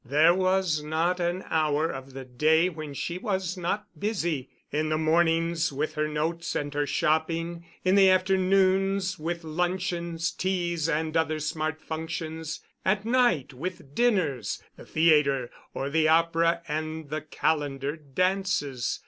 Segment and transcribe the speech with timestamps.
[0.03, 5.71] There was not an hour of the day when she was not busy—in the mornings
[5.71, 11.79] with her notes and her shopping, in the afternoons with luncheons, teas, and other smart
[11.83, 18.99] functions, at night with dinners, the theatre, or the opera and the calendared dances.